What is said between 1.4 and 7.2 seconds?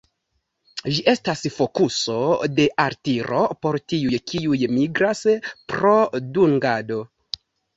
fokuso de altiro por tiuj, kiuj migras pro dungado.